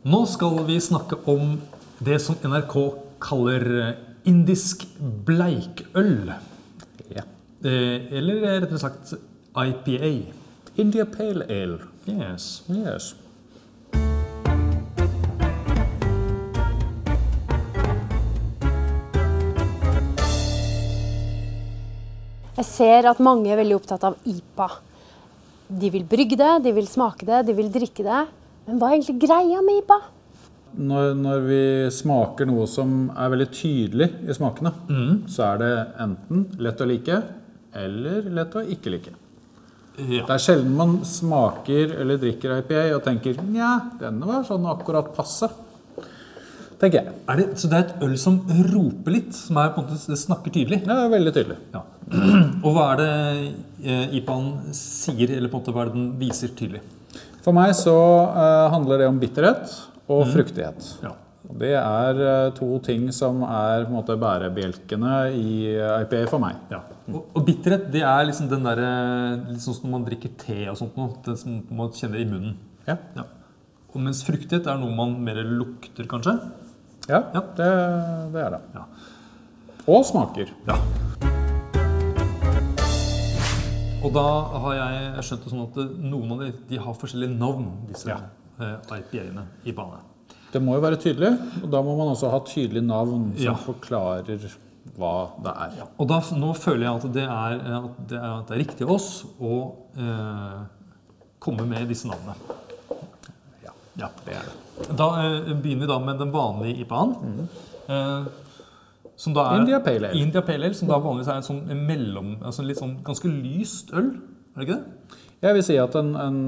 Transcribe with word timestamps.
Nå 0.00 0.22
skal 0.24 0.62
vi 0.64 0.78
snakke 0.80 1.18
om 1.28 1.58
det 2.00 2.14
som 2.24 2.38
NRK 2.40 2.74
kaller 3.20 3.64
eh, 3.82 3.98
indisk 4.24 4.86
bleikøl. 5.28 6.30
Ja. 7.12 7.26
Eller 7.60 8.08
Eller 8.16 8.62
rettere 8.62 8.80
sagt 8.80 9.12
IPA. 9.52 10.32
India 10.80 11.04
Pale 11.04 11.44
Ale. 11.44 11.82
Yes. 12.08 12.62
Yes. 12.72 13.12
Jeg 22.56 22.64
ser 22.72 23.12
at 23.12 23.20
mange 23.20 23.52
er 23.52 23.60
veldig 23.60 23.76
opptatt 23.76 24.08
av 24.08 24.16
IPA. 24.24 24.72
De 25.68 25.92
vil 25.92 26.08
brygge 26.08 26.40
det, 26.40 26.54
de 26.64 26.72
vil 26.72 26.88
smake 26.88 27.28
det, 27.28 27.44
de 27.52 27.60
vil 27.60 27.68
drikke 27.68 28.08
det. 28.08 28.28
Men 28.66 28.80
hva 28.80 28.90
er 28.90 28.98
egentlig 28.98 29.20
greia 29.26 29.62
med 29.64 29.82
IPA? 29.82 30.00
Når, 30.80 31.14
når 31.18 31.46
vi 31.48 31.62
smaker 31.90 32.46
noe 32.46 32.66
som 32.70 33.08
er 33.18 33.32
veldig 33.32 33.48
tydelig 33.54 34.06
i 34.22 34.36
smakene, 34.36 34.70
så 35.30 35.48
er 35.48 35.62
det 35.62 35.72
enten 36.04 36.44
lett 36.62 36.80
å 36.80 36.86
like 36.86 37.22
eller 37.74 38.28
lett 38.34 38.54
å 38.54 38.62
ikke 38.66 38.92
like. 38.94 39.16
Ja. 40.00 40.22
Det 40.24 40.36
er 40.36 40.42
sjelden 40.42 40.76
man 40.78 41.00
smaker 41.04 41.96
eller 42.00 42.20
drikker 42.22 42.60
IPA 42.60 42.84
og 42.96 43.02
tenker 43.04 43.42
nja, 43.44 43.72
denne 44.00 44.28
var 44.28 44.46
sånn 44.48 44.68
akkurat 44.70 45.10
passe. 45.16 45.50
Tenker 46.80 47.02
jeg. 47.02 47.16
Er 47.28 47.36
det, 47.36 47.46
så 47.60 47.68
det 47.68 47.76
er 47.76 47.82
et 47.90 48.04
øl 48.06 48.14
som 48.16 48.38
roper 48.70 49.12
litt? 49.12 49.34
Som 49.36 49.58
er 49.60 49.74
på 49.74 49.82
en 49.82 49.90
måte, 49.90 49.98
det 50.08 50.16
snakker 50.16 50.54
tydelig? 50.54 50.78
Er 50.88 51.10
veldig 51.12 51.34
tydelig. 51.36 51.58
Ja. 51.74 51.82
Og 52.64 52.70
hva 52.72 52.86
er 52.94 53.02
det 53.02 53.10
eh, 53.84 54.16
IPA-en 54.22 54.72
sier, 54.76 55.34
eller 55.36 55.52
på 55.52 55.58
en 55.58 55.60
måte 55.60 55.74
hva 55.76 55.84
er 55.84 55.90
det 55.90 55.98
den 55.98 56.08
viser 56.22 56.54
tydelig? 56.56 56.80
For 57.44 57.56
meg 57.56 57.72
så 57.78 57.96
eh, 58.28 58.66
handler 58.74 59.00
det 59.02 59.08
om 59.10 59.18
bitterhet 59.20 59.72
og 60.10 60.26
fruktighet. 60.32 60.86
Ja. 61.04 61.14
Det 61.60 61.72
er 61.74 62.18
eh, 62.22 62.50
to 62.54 62.68
ting 62.84 63.08
som 63.16 63.40
er 63.42 63.86
på 63.86 63.90
en 63.90 63.96
måte 63.96 64.14
bærebjelkene 64.20 65.14
i 65.34 65.72
eh, 65.72 66.04
IPA 66.04 66.20
for 66.30 66.42
meg. 66.42 66.60
Ja. 66.70 66.82
Og, 67.10 67.24
og 67.34 67.44
bitterhet, 67.48 67.88
det 67.90 68.04
er 68.06 68.26
liksom 68.28 68.46
den 68.52 68.62
derre 68.68 68.90
Litt 69.48 69.64
sånn 69.64 69.74
som 69.80 69.88
når 69.88 69.96
man 69.96 70.06
drikker 70.06 70.34
te 70.38 70.58
og 70.70 70.78
sånt 70.78 70.98
noe. 71.00 71.16
Det 71.26 71.34
som 71.40 71.58
man 71.74 71.90
kjenner 71.96 72.22
i 72.22 72.28
munnen. 72.28 72.56
Ja, 72.86 72.98
Ja. 73.18 73.26
Og 73.90 73.98
mens 73.98 74.20
fruktighet 74.22 74.68
er 74.70 74.76
noe 74.78 74.94
man 74.94 75.16
mer 75.26 75.40
lukter, 75.42 76.06
kanskje. 76.06 76.36
ja, 77.08 77.24
Ja. 77.34 77.40
Det, 77.58 77.70
det 78.36 78.44
er 78.44 78.54
det. 78.54 78.60
Ja. 78.76 78.84
Og 79.90 80.04
smaker. 80.06 80.52
Ja. 80.68 80.76
Og 84.00 84.12
da 84.14 84.22
har 84.64 84.74
jeg 84.78 85.24
skjønt 85.26 85.42
det 85.44 85.50
sånn 85.52 85.64
at 85.66 85.80
noen 86.00 86.30
av 86.36 86.38
de, 86.44 86.50
de 86.70 86.78
har 86.80 86.94
forskjellige 86.96 87.36
navn, 87.36 87.66
disse 87.90 88.08
Ja. 88.08 88.16
eh, 88.60 88.96
IPA-ene 88.98 89.44
i 89.68 89.72
bane. 89.76 90.00
Det 90.52 90.60
må 90.62 90.74
jo 90.74 90.80
være 90.82 90.96
tydelig, 90.98 91.30
og 91.62 91.68
da 91.70 91.82
må 91.86 91.96
man 91.98 92.08
også 92.14 92.30
ha 92.32 92.40
tydelige 92.40 92.82
navn 92.86 93.32
som 93.36 93.44
Ja. 93.44 93.54
forklarer 93.54 94.24
hva 94.96 95.12
det 95.44 95.52
er. 95.54 95.86
Og 95.98 96.08
da, 96.08 96.20
nå 96.34 96.54
føler 96.56 96.86
jeg 96.86 96.94
at 96.96 97.12
det 97.12 97.22
er, 97.22 97.60
at 97.76 98.08
det 98.08 98.18
er, 98.18 98.38
at 98.40 98.46
det 98.48 98.56
er 98.56 98.64
riktig 98.64 98.82
av 98.88 98.90
oss 98.96 99.24
å 99.40 99.72
eh, 99.96 100.64
komme 101.38 101.66
med 101.68 101.86
disse 101.88 102.08
navnene. 102.08 102.34
Ja, 103.62 103.70
Ja. 103.98 104.08
det 104.24 104.34
er 104.34 104.42
det. 104.48 104.96
Da 104.96 105.08
eh, 105.22 105.54
begynner 105.54 105.80
vi 105.80 105.86
da 105.92 105.98
med 105.98 106.18
den 106.18 106.32
vanlige 106.32 106.80
IPA-en. 106.86 107.48
Eh, 107.88 108.24
som 109.20 109.34
da 109.36 109.42
er 109.50 109.60
India 109.60 109.78
Pale 109.84 110.08
Ale. 110.10 110.20
India 110.24 110.40
Pale 110.46 110.64
Ale, 110.70 110.74
som 110.78 110.88
da 110.88 110.96
vanligvis 111.02 111.28
er 111.28 111.40
en 111.42 111.46
sånn 111.46 111.84
mellom, 111.86 112.30
altså 112.40 112.64
litt 112.64 112.80
sånn 112.80 112.96
ganske 113.04 113.28
lyst 113.28 113.92
øl. 113.92 114.14
Er 114.56 114.62
det 114.62 114.68
ikke 114.68 114.78
det? 114.78 115.16
Jeg 115.44 115.56
vil 115.58 115.66
si 115.66 115.76
at 115.80 115.94
en, 116.00 116.14
en 116.20 116.40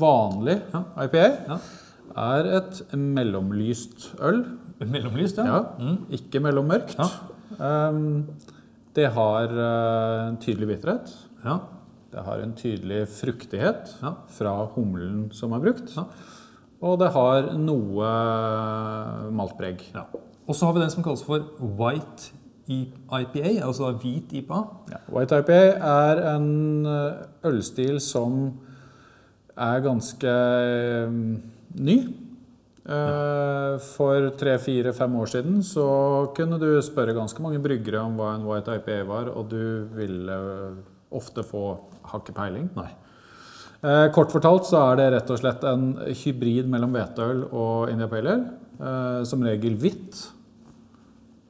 vanlig 0.00 0.58
Ja. 0.72 0.82
IPA 1.04 1.26
Ja. 1.48 1.58
er 2.16 2.48
et 2.58 2.80
mellomlyst 2.96 4.14
øl. 4.20 4.44
Mellomlyst, 4.80 5.36
ja. 5.38 5.44
Ja, 5.78 5.96
Ikke 6.16 6.40
mellommørkt. 6.40 6.96
Um, 7.60 8.26
det 8.96 9.10
har 9.14 9.44
eh, 9.52 10.28
en 10.30 10.36
tydelig 10.40 10.66
bitterhet. 10.76 11.12
ja. 11.44 11.58
Det 12.10 12.24
har 12.26 12.40
en 12.42 12.52
tydelig 12.58 13.04
fruktighet 13.06 13.92
fra 14.34 14.52
humlen 14.74 15.28
som 15.32 15.52
er 15.54 15.60
brukt. 15.62 15.92
Og 16.80 16.96
det 17.00 17.10
har 17.12 17.52
noe 17.60 18.10
maltpreg. 19.36 19.84
ja. 19.94 20.06
Og 20.50 20.56
så 20.56 20.66
har 20.66 20.74
vi 20.74 20.80
den 20.82 20.90
som 20.90 21.04
kalles 21.06 21.22
for 21.22 21.44
white 21.78 22.32
IPA, 22.70 23.60
altså 23.66 23.92
hvit 23.98 24.32
IPA. 24.34 24.64
Ja. 24.90 24.98
White 25.14 25.38
IPA 25.42 25.60
er 25.90 26.22
en 26.32 26.86
eh, 26.86 27.20
ølstil 27.46 28.00
som 28.02 28.40
er 29.54 29.84
ganske 29.84 30.32
eh, 30.32 31.14
ny. 31.78 32.00
Ja. 32.90 33.76
For 33.92 34.32
tre-fire-fem 34.40 35.12
år 35.20 35.28
siden 35.30 35.60
så 35.62 35.84
kunne 36.34 36.56
du 36.58 36.80
spørre 36.82 37.14
ganske 37.14 37.42
mange 37.44 37.60
bryggere 37.62 38.00
om 38.02 38.16
hva 38.18 38.32
en 38.34 38.46
white 38.48 38.74
IPA 38.80 38.96
var, 39.06 39.28
og 39.30 39.52
du 39.52 39.86
ville 39.94 40.38
ofte 41.14 41.44
få 41.46 41.76
har 42.10 42.24
ikke 42.24 42.34
peiling. 42.34 42.66
Nei. 42.74 42.88
Eh, 43.80 44.06
Kort 44.12 44.32
fortalt 44.34 44.66
så 44.68 44.80
er 44.90 44.98
det 45.00 45.06
rett 45.14 45.30
og 45.32 45.38
slett 45.40 45.62
en 45.64 45.94
hybrid 46.22 46.66
mellom 46.68 46.92
hveteøl 46.92 47.46
og 47.48 47.88
India 47.92 48.08
Pale 48.12 48.34
Ale. 48.34 48.50
Eh, 48.80 49.22
Som 49.28 49.44
regel 49.46 49.76
hvitt 49.80 50.26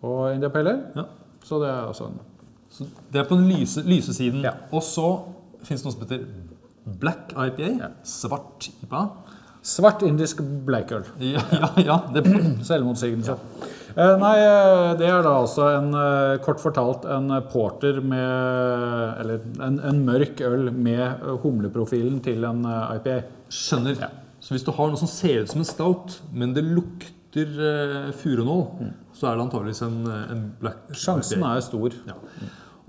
og 0.06 0.30
India 0.34 0.50
Pale 0.54 0.70
Ale. 0.76 0.84
Ja. 1.00 1.06
Så 1.44 1.58
det 1.62 1.70
er 1.72 1.88
altså 1.88 2.06
en 2.10 2.20
Så 2.70 2.86
det 3.12 3.18
er 3.18 3.26
på 3.26 3.34
den 3.34 3.48
lyse, 3.50 3.82
lyse 3.82 4.14
siden. 4.14 4.44
Ja. 4.46 4.52
Og 4.72 4.82
så 4.86 5.08
fins 5.66 5.82
det 5.82 5.88
noe 5.88 5.96
som 5.96 6.04
heter 6.06 6.22
black 7.00 7.32
IPA. 7.34 7.70
Ja. 7.80 7.88
Svart 8.06 8.68
IPA. 8.84 9.08
svart 9.62 10.02
indisk 10.06 10.38
bleikøl. 10.66 11.02
Ja, 11.20 11.42
ja, 11.52 11.68
ja 11.84 11.98
det, 12.14 12.22
Selvmotsigelse. 12.68 13.32
Eh, 13.32 13.66
Nei, 13.96 14.36
eh, 14.38 14.92
det 15.00 15.08
er 15.08 15.22
da 15.26 15.34
altså 15.40 15.66
en, 15.74 15.90
eh, 15.96 16.38
kort 16.44 16.62
fortalt 16.62 17.06
en 17.10 17.32
porter 17.50 18.00
med 18.04 19.20
Eller 19.20 19.42
en, 19.60 19.78
en 19.90 20.02
mørk 20.06 20.40
øl 20.46 20.70
med 20.72 21.02
eh, 21.02 21.36
humleprofilen 21.42 22.20
til 22.24 22.44
en 22.48 22.64
eh, 22.64 22.96
IPA. 22.98 23.20
skjønner. 23.50 24.10
Så 24.40 24.54
hvis 24.54 24.64
du 24.64 24.72
har 24.72 24.88
noe 24.88 24.98
som 25.00 25.10
ser 25.10 25.42
ut 25.44 25.52
som 25.52 25.60
en 25.60 25.68
stout, 25.68 26.20
men 26.32 26.54
det 26.56 26.64
lukter 26.64 27.50
uh, 27.60 28.08
furunål, 28.16 28.64
så 29.14 29.28
er 29.28 29.36
det 29.36 29.44
antageligvis 29.44 29.82
en, 29.84 30.00
eh, 30.08 30.32
en 30.32 30.46
black 30.62 30.94
Sjansen 30.96 31.42
IPA. 31.42 31.50
er 31.56 31.66
stor. 31.66 31.96
Ja. 32.08 32.16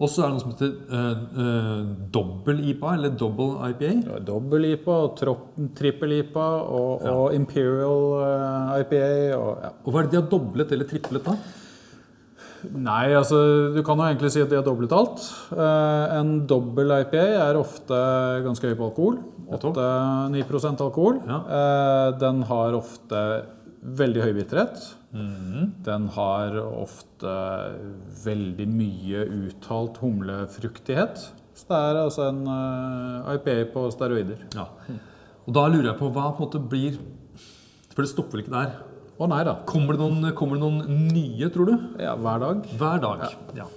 Og 0.01 0.09
så 0.09 0.23
er 0.23 0.31
det 0.31 0.33
noe 0.33 0.41
som 0.41 0.53
heter 0.55 0.71
uh, 0.89 1.23
uh, 1.37 1.81
dobbel 2.13 2.61
IPA, 2.71 2.93
eller 2.97 3.15
double 3.21 3.69
IPA. 3.69 3.91
Ja, 4.07 4.19
Dobbel-IPA, 4.25 4.95
trippel-IPA 5.77 6.47
og, 6.73 7.05
og 7.05 7.35
Imperial 7.37 8.07
uh, 8.17 8.77
IPA. 8.81 9.09
Og, 9.37 9.51
ja. 9.61 9.73
Og 9.85 9.91
hva 9.93 10.01
er 10.01 10.09
det 10.09 10.15
de 10.15 10.21
har 10.23 10.31
doblet 10.31 10.73
eller 10.73 10.89
triplet 10.89 11.27
da? 11.29 11.37
Nei, 12.69 13.13
altså 13.17 13.37
du 13.73 13.79
kan 13.85 13.97
jo 13.97 14.05
egentlig 14.05 14.31
si 14.33 14.41
at 14.43 14.51
de 14.51 14.57
har 14.59 14.65
doblet 14.65 14.93
alt. 14.93 15.23
Eh, 15.55 16.15
en 16.19 16.33
dobbel 16.49 16.93
IPA 16.99 17.23
er 17.47 17.59
ofte 17.59 18.01
ganske 18.45 18.69
høy 18.69 18.77
på 18.77 18.89
alkohol. 18.91 19.17
8-9% 19.51 20.83
alkohol. 20.85 21.19
Ja. 21.27 21.39
Eh, 21.57 22.07
den 22.21 22.43
har 22.49 22.77
ofte 22.77 23.23
veldig 23.81 24.27
høy 24.27 24.33
bitterhet. 24.37 24.83
Mhm. 25.11 25.71
Den 25.83 26.07
har 26.15 26.55
ofte 26.61 27.31
veldig 28.23 28.67
mye 28.71 29.25
uttalt 29.47 29.97
humlefruktighet. 29.99 31.25
Så 31.55 31.67
det 31.67 31.79
er 31.79 31.99
altså 32.05 32.29
en 32.29 32.45
eh, 32.47 33.33
IPA 33.35 33.57
på 33.73 33.83
steroider. 33.93 34.39
Ja. 34.55 34.69
Og 35.47 35.51
da 35.57 35.65
lurer 35.67 35.91
jeg 35.91 35.99
på 35.99 36.11
hva 36.13 36.29
på 36.31 36.41
en 36.41 36.47
måte 36.47 36.61
blir 36.71 36.95
For 37.91 38.05
det 38.05 38.11
stopper 38.13 38.37
vel 38.37 38.45
ikke 38.45 38.55
der. 38.55 38.71
Å 39.21 39.27
nei 39.29 39.43
da. 39.45 39.57
Kommer 39.67 39.97
det 39.97 40.01
noen, 40.01 40.31
kommer 40.37 40.57
det 40.57 40.63
noen 40.63 41.07
nye, 41.11 41.49
tror 41.53 41.67
du? 41.69 41.73
Ja, 42.01 42.15
hver 42.17 42.39
dag. 42.41 42.63
Hver 42.79 43.01
dag. 43.03 43.25
Ja. 43.57 43.67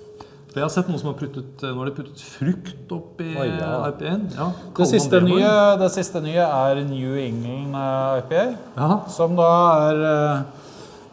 For 0.54 0.60
jeg 0.62 0.68
har 0.68 0.70
sett 0.70 0.86
noen 0.88 1.00
som 1.02 1.08
har 1.10 1.16
puttet 1.18 1.64
Nå 1.66 1.80
har 1.80 1.88
de 1.90 1.96
puttet 1.96 2.20
frukt 2.22 2.92
oppi 2.94 3.32
Oi, 3.34 3.48
ja. 3.50 3.72
IPA-en. 3.90 4.28
Ja, 4.38 4.46
Det 4.78 4.86
siste, 4.86 5.18
det 5.18 5.26
nye, 5.26 5.54
det 5.82 5.88
siste 5.90 6.22
nye 6.22 6.46
er 6.46 6.80
New 6.86 7.16
England 7.18 7.74
eh, 7.74 8.20
IPA. 8.22 8.44
Ja. 8.78 8.90
Som 9.10 9.34
da 9.40 9.50
er 9.90 10.04
eh, 10.12 10.62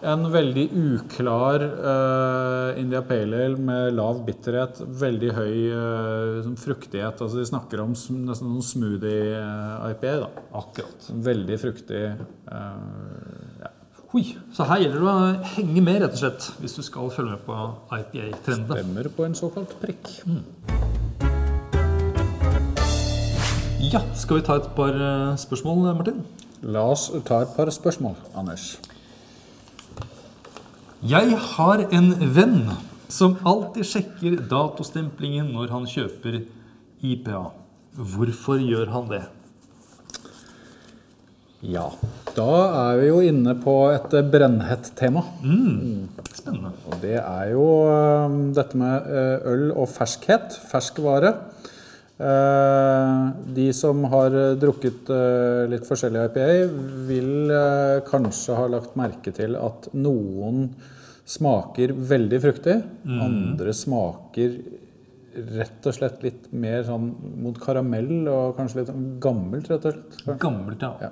en 0.02 0.24
veldig 0.34 0.64
uklar 0.74 1.64
uh, 1.64 2.80
India 2.80 3.02
Pale 3.06 3.38
Ale 3.46 3.58
med 3.62 3.94
lav 3.98 4.24
bitterhet, 4.26 4.80
veldig 5.02 5.32
høy 5.36 5.56
eh, 5.72 6.40
sånn 6.46 6.58
fruktighet. 6.60 7.22
Altså 7.22 7.38
De 7.40 7.46
snakker 7.48 7.84
om 7.84 7.94
sm 7.98 8.24
nesten 8.28 8.50
sånn 8.56 8.66
smoothie-IPA. 8.72 10.16
da. 10.24 10.30
Akkurat. 10.62 11.10
Veldig 11.30 11.60
fruktig. 11.62 12.02
eh, 12.12 13.62
ja. 13.62 13.72
Hui, 14.12 14.26
så 14.52 14.66
her 14.68 14.82
gjelder 14.84 15.00
det 15.00 15.08
å 15.08 15.52
henge 15.54 15.82
med, 15.86 16.02
rett 16.04 16.18
og 16.18 16.20
slett, 16.20 16.50
hvis 16.60 16.74
du 16.76 16.82
skal 16.84 17.12
følge 17.16 17.38
med 17.38 17.46
på 17.46 17.56
IPA-trendene. 17.96 18.82
Stemmer 18.82 19.12
på 19.16 19.28
en 19.28 19.38
såkalt 19.40 19.78
prikk. 19.80 20.10
Ja, 23.92 24.02
skal 24.16 24.42
vi 24.42 24.46
ta 24.48 24.58
et 24.60 24.72
par 24.76 24.96
eh, 24.96 25.36
spørsmål, 25.40 25.86
Martin? 25.96 26.24
La 26.62 26.84
oss 26.92 27.08
ta 27.26 27.42
et 27.46 27.54
par 27.56 27.72
spørsmål, 27.74 28.20
Anders. 28.38 28.74
Jeg 31.02 31.34
har 31.34 31.82
en 31.98 32.12
venn 32.30 32.68
som 33.10 33.32
alltid 33.42 33.88
sjekker 33.90 34.36
datostemplingen 34.52 35.48
når 35.50 35.72
han 35.74 35.88
kjøper 35.90 36.44
IPA. 37.02 37.40
Hvorfor 37.98 38.62
gjør 38.62 38.92
han 38.94 39.08
det? 39.10 39.24
Ja. 41.66 41.88
Da 42.38 42.52
er 42.84 43.02
vi 43.02 43.10
jo 43.10 43.18
inne 43.26 43.56
på 43.64 43.74
et 43.90 44.14
brennhett 44.30 44.92
tema. 44.98 45.26
Spennende. 46.38 46.76
Og 46.86 47.02
det 47.02 47.18
er 47.18 47.50
jo 47.56 47.66
dette 48.54 48.78
med 48.78 49.10
eh, 49.10 49.50
øl 49.56 49.68
og 49.74 49.90
ferskhet. 49.90 50.54
Ferskvare. 50.70 51.34
Eh, 52.22 53.30
De 53.56 53.68
som 53.74 54.04
har 54.14 54.36
eh, 54.38 54.56
drukket 54.62 55.10
eh, 55.10 55.64
litt 55.72 55.88
forskjellig 55.88 56.28
IPA, 56.30 56.48
vil 57.10 57.54
kanskje 58.08 58.58
ha 58.60 58.68
lagt 58.70 58.98
merke 59.00 59.34
til 59.36 59.58
at 59.58 59.90
noen 59.98 60.68
smaker 61.32 61.94
veldig 61.96 62.40
fruktig. 62.44 62.78
Andre 63.26 63.74
smaker 63.76 64.60
rett 65.56 65.86
og 65.88 65.96
slett 65.96 66.24
litt 66.26 66.50
mer 66.52 66.84
sånn 66.84 67.08
mot 67.42 67.56
karamell 67.62 68.28
og 68.28 68.58
kanskje 68.58 68.82
litt 68.82 68.90
sånn 68.92 69.06
gammelt, 69.24 69.70
rett 69.72 69.88
og 69.88 69.96
slett. 69.96 70.42
Gammelt, 70.42 70.84
ja. 70.84 70.92
Ja. 71.08 71.12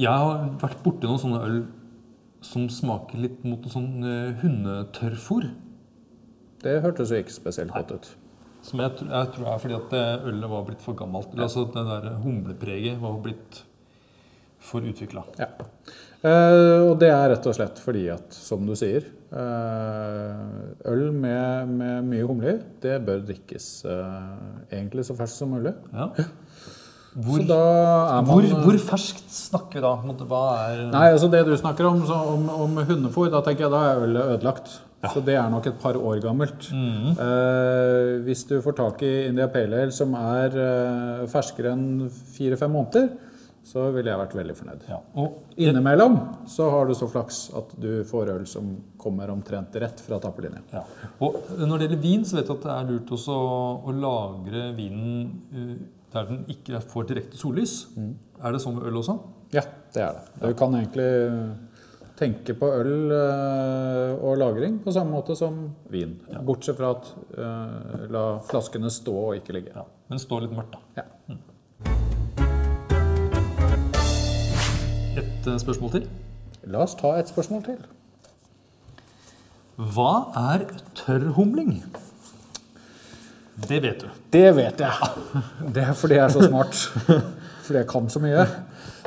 Jeg 0.00 0.22
har 0.24 0.46
vært 0.62 0.80
borti 0.84 1.10
noen 1.10 1.20
sånne 1.20 1.42
øl 1.44 1.58
som 2.46 2.70
smaker 2.72 3.20
litt 3.20 3.42
mot 3.44 3.60
noe 3.60 3.74
sånn 3.74 4.06
hundetørrfôr. 4.40 5.50
Det 6.64 6.78
hørtes 6.86 7.12
jo 7.12 7.20
ikke 7.20 7.36
spesielt 7.36 7.74
godt 7.76 7.92
ut. 7.98 8.10
Som 8.66 8.82
jeg, 8.84 9.08
jeg 9.08 9.32
tror 9.34 9.50
er 9.54 9.62
fordi 9.62 9.76
at 9.78 9.96
eh, 9.96 10.28
ølet 10.30 10.52
var 10.52 10.66
blitt 10.68 10.84
for 10.84 10.98
gammelt. 10.98 11.32
Ja. 11.34 11.46
altså 11.46 11.64
det 11.72 11.84
der 11.88 12.14
humlepreget 12.24 13.00
var 13.00 13.18
blitt 13.24 13.62
for 14.60 14.84
utvikla. 14.84 15.24
Ja. 15.40 15.48
Eh, 16.20 16.82
og 16.84 16.98
det 17.00 17.08
er 17.08 17.30
rett 17.32 17.46
og 17.48 17.56
slett 17.56 17.80
fordi 17.80 18.04
at, 18.12 18.34
som 18.36 18.66
du 18.68 18.74
sier, 18.76 19.06
eh, 19.32 20.90
øl 20.92 21.06
med, 21.16 21.72
med 21.78 22.10
mye 22.10 22.26
humle 22.28 22.52
i, 22.52 22.58
det 22.82 22.98
bør 23.06 23.22
drikkes 23.30 23.70
eh, 23.88 24.26
egentlig 24.68 25.06
så 25.08 25.16
ferskt 25.16 25.40
som 25.40 25.56
mulig. 25.56 25.72
Ja. 25.94 26.10
Hvor, 27.10 27.40
Så 27.40 27.46
da 27.48 27.62
man 28.20 28.28
hvor, 28.28 28.44
hvor 28.66 28.76
ferskt 28.92 29.32
snakker 29.34 29.80
vi 29.80 29.82
da? 29.82 29.94
Hva 30.28 30.42
er 30.68 30.84
Nei, 30.92 31.08
altså 31.10 31.26
det 31.32 31.40
du 31.48 31.56
snakker 31.58 31.88
om, 31.88 32.04
så, 32.06 32.20
om, 32.36 32.44
om 32.68 32.78
hundefôr, 32.86 33.32
da 33.32 33.40
tenker 33.46 33.66
jeg 33.66 33.72
da 33.72 33.80
er 33.88 34.04
ølet 34.04 34.36
ødelagt. 34.36 34.76
Så 35.08 35.22
det 35.24 35.36
er 35.40 35.48
nok 35.48 35.64
et 35.70 35.78
par 35.80 35.96
år 35.96 36.20
gammelt. 36.20 36.68
Mm. 36.76 37.14
Eh, 37.14 38.10
hvis 38.26 38.44
du 38.50 38.58
får 38.60 38.76
tak 38.76 39.02
i 39.06 39.12
India 39.30 39.48
Pale 39.48 39.86
Ale 39.86 39.96
som 39.96 40.12
er 40.18 40.56
eh, 40.60 41.26
ferskere 41.32 41.72
enn 41.72 42.10
fire-fem 42.10 42.72
måneder, 42.74 43.08
så 43.70 43.86
ville 43.94 44.10
jeg 44.10 44.20
vært 44.20 44.34
veldig 44.38 44.56
fornøyd. 44.56 44.84
ja. 44.88 44.98
Og, 45.20 45.40
Innimellom 45.60 46.16
så 46.48 46.68
har 46.72 46.88
du 46.88 46.94
så 46.96 47.08
flaks 47.12 47.40
at 47.56 47.74
du 47.80 48.02
får 48.08 48.32
øl 48.34 48.46
som 48.48 48.70
kommer 49.00 49.30
omtrent 49.32 49.76
rett 49.80 50.00
fra 50.04 50.18
tappelinja. 50.20 50.62
ja. 50.72 50.84
og 51.20 51.36
når 51.58 51.76
det 51.78 51.88
gjelder 51.88 52.02
vin, 52.04 52.24
så 52.24 52.38
vet 52.38 52.48
jeg 52.48 52.56
at 52.56 52.66
det 52.66 52.76
er 52.76 52.88
lurt 52.90 53.12
også 53.16 53.36
å 53.36 53.96
lagre 53.96 54.68
vinen 54.76 55.26
eh, 55.52 55.74
der 56.10 56.26
den 56.26 56.44
ikke 56.50 56.80
får 56.90 57.12
direkte 57.12 57.38
sollys. 57.38 57.84
Er 58.42 58.52
det 58.52 58.60
sånn 58.64 58.74
med 58.76 58.88
øl 58.90 58.98
også? 58.98 59.20
Ja, 59.54 59.62
det 59.94 60.02
er 60.02 60.16
det. 60.16 60.24
Du 60.42 60.54
kan 60.58 60.74
egentlig 60.74 61.06
tenke 62.20 62.54
på 62.58 62.68
øl 62.76 63.12
eh, 63.16 64.10
og 64.20 64.36
lagring 64.40 64.78
på 64.84 64.92
samme 64.92 65.14
måte 65.16 65.36
som 65.38 65.62
vin. 65.92 66.18
Bortsett 66.44 66.76
fra 66.76 66.92
at 66.96 67.08
uh, 67.38 68.04
la 68.12 68.24
flaskene 68.44 68.90
stå 68.92 69.14
og 69.14 69.38
ikke 69.38 69.56
ligge. 69.56 69.72
Ja. 69.76 69.86
Men 70.10 70.20
stå 70.20 70.42
litt 70.44 70.52
mørkt, 70.52 70.76
da. 70.76 70.80
Ja. 71.00 71.06
Et 75.20 75.48
eh, 75.48 75.58
spørsmål 75.64 75.96
til. 75.96 76.06
La 76.68 76.84
oss 76.84 76.96
ta 77.00 77.14
et 77.18 77.32
spørsmål 77.32 77.64
til. 77.70 77.80
Hva 79.80 80.12
er 80.36 80.66
tørrhumling? 80.98 81.78
Det 83.68 83.80
vet 83.80 84.04
du. 84.04 84.10
Det 84.32 84.48
vet 84.56 84.80
jeg. 84.84 85.12
Det 85.72 85.84
er 85.86 85.96
fordi 85.96 86.18
jeg 86.18 86.26
er 86.26 86.34
så 86.36 86.44
smart. 86.48 86.76
Fordi 87.70 87.78
jeg 87.78 87.86
kan 87.86 88.08
så 88.10 88.18
mye. 88.18 88.44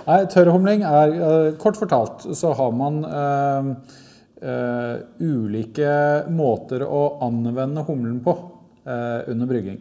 Nei, 0.08 0.20
Tørrhumling 0.32 0.84
er 0.88 1.14
eh, 1.16 1.50
Kort 1.62 1.78
fortalt 1.80 2.26
så 2.36 2.52
har 2.58 2.74
man 2.76 3.00
eh, 3.08 3.70
eh, 4.44 4.96
ulike 5.24 5.94
måter 6.34 6.84
å 6.88 7.04
anvende 7.24 7.86
humlen 7.88 8.20
på 8.26 8.36
under 8.84 9.48
brygging. 9.48 9.78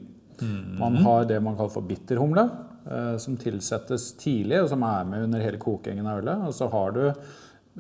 Man 0.79 0.95
har 1.03 1.25
det 1.27 1.41
man 1.43 1.57
kaller 1.59 1.73
for 1.75 1.83
bitterhumle, 1.83 2.45
som 3.19 3.35
tilsettes 3.35 4.05
tidlig, 4.21 4.61
og 4.63 4.69
som 4.71 4.85
er 4.87 5.09
med 5.11 5.25
under 5.25 5.43
hele 5.43 5.59
kokingen 5.59 6.07
av 6.07 6.21
ølet. 6.21 6.45
Og 6.47 6.55
så 6.55 6.69
har 6.71 6.95
du 6.95 7.03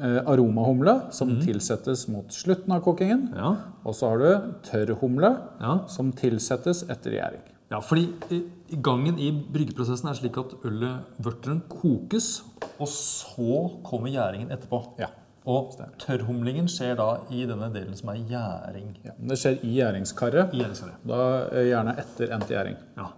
aromahumle, 0.03 0.97
som 1.15 1.31
tilsettes 1.45 2.09
mot 2.11 2.35
slutten 2.35 2.75
av 2.75 2.83
kokingen. 2.83 3.29
Ja. 3.39 3.53
Og 3.87 3.95
så 3.95 4.11
har 4.11 4.19
du 4.19 4.51
tørrhumle, 4.67 5.31
Ja. 5.63 5.77
som 5.87 6.11
tilsettes 6.11 6.83
etter 6.91 7.15
gjæring. 7.21 7.47
Ja, 7.71 7.79
fordi 7.79 8.09
gangen 8.81 9.19
i 9.21 9.31
bryggeprosessen 9.33 10.09
er 10.11 10.19
slik 10.19 10.39
at 10.41 10.55
ølet, 10.65 11.09
vørteren, 11.23 11.63
kokes, 11.71 12.43
og 12.79 12.89
så 12.89 13.59
kommer 13.85 14.13
gjæringen 14.13 14.53
etterpå. 14.55 14.85
Ja. 15.01 15.11
Og 15.43 15.73
tørrhumlingen 15.99 16.69
skjer 16.71 16.95
da 17.01 17.09
i 17.35 17.43
denne 17.51 17.67
delen 17.75 17.97
som 17.99 18.13
er 18.13 18.21
gjæring. 18.31 18.93
Ja, 19.03 19.17
det 19.19 19.39
skjer 19.41 19.57
i 19.67 19.73
gjæringskaret. 19.81 20.53
I 20.55 20.61
gjæringskaret. 20.61 21.01
Da 21.09 21.23
eh, 21.49 21.65
gjerne 21.73 21.97
etter 21.99 22.37
endt 22.37 22.53
gjæring. 22.53 22.77
Ja. 22.99 23.09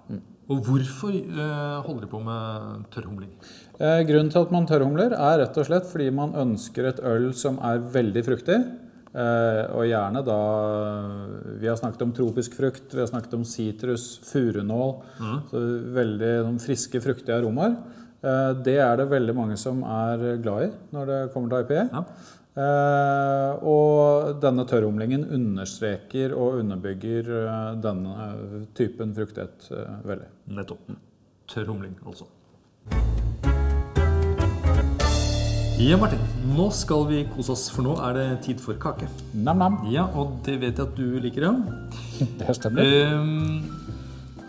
Og 0.48 0.64
hvorfor 0.64 1.12
eh, 1.12 1.76
holder 1.84 2.00
de 2.04 2.08
på 2.08 2.22
med 2.24 2.86
tørrhumling? 2.94 3.34
Eh, 3.76 4.00
grunnen 4.08 4.32
til 4.32 4.40
at 4.40 4.56
man 4.56 4.68
tørrhumler, 4.68 5.12
er 5.12 5.42
rett 5.42 5.60
og 5.60 5.68
slett 5.68 5.88
fordi 5.90 6.08
man 6.16 6.32
ønsker 6.40 6.88
et 6.88 7.04
øl 7.04 7.28
som 7.36 7.60
er 7.64 7.84
veldig 7.92 8.24
fruktig. 8.24 8.58
Eh, 9.14 9.60
og 9.70 9.84
gjerne 9.86 10.24
da 10.26 10.38
Vi 11.60 11.68
har 11.70 11.76
snakket 11.78 12.02
om 12.02 12.14
tropisk 12.16 12.56
frukt, 12.58 12.88
vi 12.90 12.98
har 12.98 13.10
snakket 13.10 13.36
om 13.38 13.44
sitrus, 13.46 14.06
furunål. 14.26 14.96
Så 15.50 15.64
veldig 15.94 16.32
sånn, 16.48 16.62
friske, 16.62 17.02
fruktige 17.04 17.38
aromaer. 17.38 17.76
Eh, 18.24 18.52
det 18.66 18.78
er 18.82 18.96
det 18.98 19.10
veldig 19.12 19.36
mange 19.36 19.58
som 19.60 19.84
er 19.86 20.40
glad 20.42 20.68
i 20.68 20.72
når 20.96 21.12
det 21.12 21.20
kommer 21.34 21.52
til 21.52 21.66
IPA. 21.66 21.84
Ja. 21.92 22.04
Eh, 22.54 23.64
og 23.66 24.36
denne 24.42 24.62
tørrhumlingen 24.70 25.24
understreker 25.34 26.36
og 26.38 26.60
underbygger 26.60 27.30
eh, 27.40 27.72
denne 27.82 28.28
typen 28.78 29.14
fruktighet 29.16 29.66
eh, 29.74 29.96
veldig. 30.06 30.30
Nettopp. 30.54 30.92
Tørrhumling, 31.50 31.96
altså. 32.06 32.28
Ja, 35.78 35.96
Martin. 35.98 36.20
Nå 36.54 36.68
skal 36.70 37.02
vi 37.08 37.24
kose 37.34 37.52
oss, 37.54 37.64
for 37.72 37.82
nå 37.84 37.96
er 38.06 38.14
det 38.14 38.26
tid 38.46 38.60
for 38.62 38.76
kake. 38.80 39.08
Nam-nam. 39.34 39.80
Ja, 39.90 40.04
og 40.14 40.36
det 40.46 40.60
vet 40.62 40.78
jeg 40.78 40.86
at 40.86 40.94
du 40.96 41.18
liker, 41.22 41.48
ja. 41.48 41.52
Det 42.38 42.54
stemmer. 42.56 42.86
Ehm, 42.86 43.64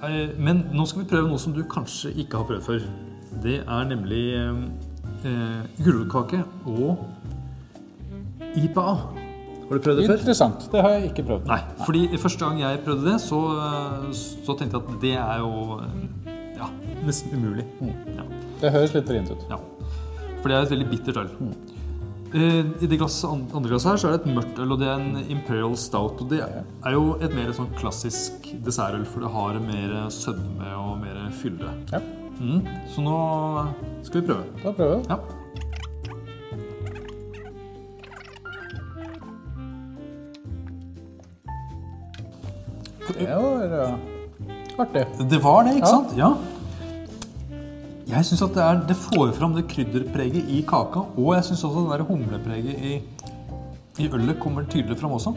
eh, 0.06 0.36
men 0.38 0.62
nå 0.75 0.86
skal 0.88 1.01
vi 1.04 1.10
prøve 1.10 1.31
noe 1.31 1.42
som 1.42 1.56
du 1.56 1.63
kanskje 1.72 2.13
ikke 2.22 2.38
har 2.44 2.48
prøvd 2.51 2.66
før. 2.68 2.86
Det 3.44 3.57
er 3.66 3.89
nemlig 3.89 4.24
eh, 4.38 5.62
gulrotkake 5.81 6.44
og 6.69 7.04
IPA. 8.56 8.88
Har 9.66 9.73
du 9.73 9.81
prøvd 9.81 10.04
det 10.04 10.07
før? 10.07 10.19
Interessant. 10.21 10.69
Det 10.71 10.81
har 10.85 10.97
jeg 11.00 11.09
ikke 11.09 11.26
prøvd. 11.31 11.50
Nei, 11.50 11.61
fordi 11.88 12.06
første 12.21 12.45
gang 12.45 12.61
jeg 12.61 12.83
prøvde 12.85 13.09
det, 13.11 13.19
så, 13.26 13.42
eh, 13.66 14.11
så 14.45 14.59
tenkte 14.61 14.78
jeg 14.78 14.83
at 14.94 15.02
det 15.02 15.16
er 15.26 15.42
jo 15.42 15.80
eh, 15.81 16.35
ja, 16.61 16.69
nesten 17.07 17.33
umulig. 17.33 17.66
Ja, 18.14 18.30
Det 18.61 18.78
høres 18.78 18.94
litt 18.94 19.09
vrient 19.09 19.33
ut. 19.33 19.50
ja. 19.50 19.57
For 20.45 20.52
det 20.54 20.57
er 20.59 20.66
et 20.68 20.71
veldig 20.75 20.85
bittert 20.92 21.18
øl. 21.18 21.30
Eh, 22.37 22.68
I 22.85 22.87
det 22.92 22.99
glass, 23.02 23.16
andre 23.25 23.71
glasset 23.71 23.90
her 23.90 23.97
så 23.97 24.09
er 24.11 24.11
det 24.14 24.28
et 24.28 24.35
mørkt 24.35 24.59
øl, 24.61 24.75
og 24.75 24.78
det 24.78 24.92
er 24.92 24.99
en 25.02 25.23
Imperial 25.33 25.73
Stout. 25.73 26.21
Og 26.21 26.30
det 26.30 26.44
er 26.45 26.94
jo 26.94 27.16
et 27.18 27.33
mer 27.33 27.49
sånn 27.57 27.71
klassisk 27.80 28.52
dessertøl, 28.68 29.07
for 29.09 29.25
det 29.25 29.31
har 29.33 29.57
mer 29.64 29.95
sødme 30.14 30.69
og 30.78 30.99
mer 31.02 31.18
fylde. 31.42 31.73
Ja, 31.95 32.04
Mm. 32.35 32.66
Så 32.92 32.99
nå 33.02 33.18
skal 34.04 34.21
vi 34.21 34.28
prøve. 34.28 34.44
da 34.61 34.71
prøver 34.75 34.97
vi. 34.99 35.06
Ja. 35.09 35.18
Det 43.07 43.28
var 43.30 43.64
eh, 43.80 44.80
artig. 44.81 45.06
Det 45.30 45.40
var 45.44 45.64
det, 45.64 45.75
ikke 45.80 45.87
sant? 45.92 46.14
Ja. 46.18 46.33
Jeg 48.06 48.21
syns 48.28 48.44
at 48.45 48.54
det, 48.54 48.62
er, 48.62 48.81
det 48.85 48.95
får 49.02 49.31
fram 49.33 49.56
det 49.56 49.64
krydderpreget 49.71 50.50
i 50.54 50.59
kaka, 50.68 51.07
og 51.18 51.31
jeg 51.33 51.47
syns 51.47 51.64
også 51.66 51.88
det 51.88 51.95
der 51.95 52.04
humlepreget 52.06 52.76
i, 52.78 52.92
i 53.97 54.09
ølet 54.14 54.38
kommer 54.40 54.68
tydelig 54.69 55.00
fram 55.00 55.16
også. 55.16 55.33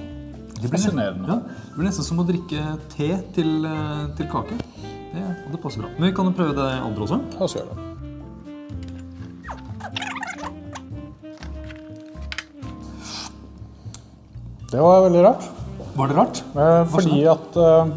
Det 0.59 0.69
blir 0.69 0.75
nesten, 0.75 1.01
ja, 1.01 1.39
det 1.39 1.77
blir 1.79 1.87
nesten 1.87 2.05
som 2.05 2.21
å 2.21 2.27
drikke 2.29 2.65
te 2.93 3.09
til, 3.33 3.65
eh, 3.65 4.03
til 4.19 4.29
kake. 4.29 4.59
Det, 5.15 5.23
og 5.23 5.55
det 5.55 5.61
passer 5.63 5.81
bra. 5.81 5.93
Men 5.97 6.11
vi 6.11 6.17
kan 6.19 6.29
jo 6.29 6.35
prøve 6.37 6.57
det 6.59 6.67
andre 6.77 7.07
også. 7.07 7.21
La 7.39 7.47
oss 7.47 7.57
gjøre 7.57 7.73
det. 7.73 7.85
Det 14.69 14.85
var 14.85 15.07
veldig 15.07 15.25
rart. 15.25 15.49
Var 15.97 16.13
det 16.13 16.21
rart? 16.21 16.43
Eh, 16.53 16.83
fordi 16.93 17.23
at 17.33 17.57
eh, 17.65 17.97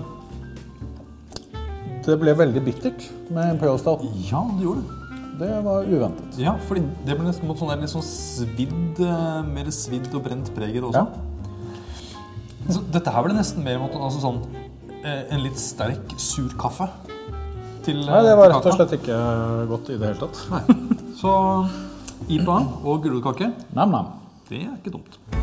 det 2.06 2.18
ble 2.22 2.34
veldig 2.38 2.64
bittert 2.66 3.06
med 3.30 3.56
Imperial 3.56 3.80
Stout. 3.82 4.04
Ja, 4.30 4.42
det 4.58 4.66
gjorde 4.66 4.82
det. 4.86 4.98
Det 5.42 5.50
var 5.66 5.88
uventet. 5.90 6.38
Ja, 6.38 6.54
fordi 6.68 6.84
det 7.06 7.16
ble 7.18 7.26
nesten 7.26 7.50
mot 7.50 7.58
sånn 7.58 7.72
der 7.72 7.82
litt 7.82 7.90
sånn 7.94 8.06
svidd, 8.06 9.00
eh, 9.02 9.40
mer 9.48 9.72
svidd 9.74 10.10
og 10.14 10.26
brent 10.28 10.52
preg 10.54 10.76
i 10.76 10.82
det 10.82 10.90
også. 10.90 11.06
Så 12.70 12.84
dette 12.94 13.14
her 13.14 13.26
ble 13.26 13.34
nesten 13.38 13.66
mer 13.66 13.80
mot 13.82 13.96
altså 13.98 14.22
sånn, 14.22 14.42
eh, 15.02 15.24
en 15.34 15.42
litt 15.42 15.58
sterk, 15.58 16.14
sur 16.22 16.50
kaffe. 16.62 16.90
Til, 17.82 18.04
eh, 18.04 18.12
Nei, 18.12 18.22
det 18.28 18.38
var 18.38 18.54
rett 18.54 18.70
og 18.70 18.78
slett 18.78 18.98
ikke 19.00 19.18
godt 19.72 19.90
i 19.90 19.98
det 19.98 20.12
hele 20.12 20.22
tatt. 20.22 20.46
Nei. 20.54 21.06
Så 21.18 21.34
IPA 22.30 22.60
og 22.86 23.02
gulrotkake. 23.04 23.54
Nam-nam. 23.74 24.14
Det 24.50 24.62
er 24.62 24.78
ikke 24.78 24.94
dumt. 24.94 25.41